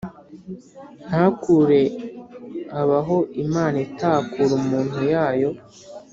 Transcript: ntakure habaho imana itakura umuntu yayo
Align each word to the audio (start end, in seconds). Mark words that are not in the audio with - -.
ntakure 1.05 1.81
habaho 2.73 3.17
imana 3.43 3.77
itakura 3.87 4.51
umuntu 4.61 4.99
yayo 5.13 5.49